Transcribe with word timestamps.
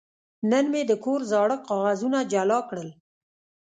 نن 0.49 0.65
مې 0.71 0.81
د 0.89 0.91
کور 1.03 1.19
زاړه 1.31 1.57
کاغذونه 1.67 2.19
جلا 2.31 2.59
کړل. 2.69 2.89